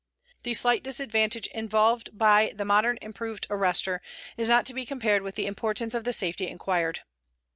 [0.41, 4.01] The slight disadvantage involved by the modern improved arrester
[4.35, 7.01] is not to be compared with the importance of the safety acquired.